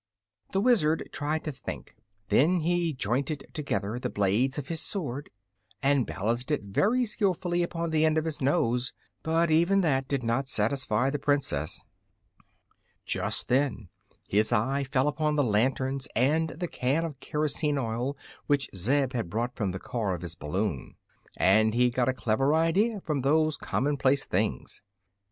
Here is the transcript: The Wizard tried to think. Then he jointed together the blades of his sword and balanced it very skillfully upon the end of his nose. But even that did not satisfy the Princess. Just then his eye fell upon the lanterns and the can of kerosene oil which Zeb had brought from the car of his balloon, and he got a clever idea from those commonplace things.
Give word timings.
The 0.51 0.61
Wizard 0.61 1.07
tried 1.11 1.43
to 1.43 1.51
think. 1.51 1.95
Then 2.29 2.61
he 2.61 2.91
jointed 2.91 3.45
together 3.53 3.99
the 3.99 4.09
blades 4.09 4.57
of 4.57 4.67
his 4.67 4.81
sword 4.81 5.29
and 5.83 6.07
balanced 6.07 6.49
it 6.49 6.63
very 6.63 7.05
skillfully 7.05 7.61
upon 7.61 7.91
the 7.91 8.03
end 8.03 8.17
of 8.17 8.25
his 8.25 8.41
nose. 8.41 8.93
But 9.21 9.51
even 9.51 9.81
that 9.81 10.07
did 10.07 10.23
not 10.23 10.49
satisfy 10.49 11.11
the 11.11 11.19
Princess. 11.19 11.83
Just 13.05 13.47
then 13.47 13.89
his 14.27 14.51
eye 14.51 14.83
fell 14.83 15.07
upon 15.07 15.35
the 15.35 15.43
lanterns 15.43 16.07
and 16.15 16.49
the 16.49 16.67
can 16.67 17.05
of 17.05 17.19
kerosene 17.19 17.77
oil 17.77 18.17
which 18.47 18.71
Zeb 18.75 19.13
had 19.13 19.29
brought 19.29 19.55
from 19.55 19.69
the 19.69 19.77
car 19.77 20.15
of 20.15 20.23
his 20.23 20.33
balloon, 20.33 20.95
and 21.37 21.75
he 21.75 21.91
got 21.91 22.09
a 22.09 22.13
clever 22.13 22.55
idea 22.55 22.99
from 23.01 23.21
those 23.21 23.55
commonplace 23.55 24.25
things. 24.25 24.81